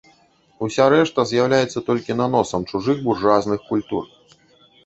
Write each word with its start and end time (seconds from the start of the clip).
Уся 0.67 0.85
рэшта 0.93 1.25
з'яўляецца 1.31 1.83
толькі 1.89 2.17
наносам 2.23 2.67
чужых 2.73 2.97
буржуазных 3.09 3.59
культур. 3.69 4.03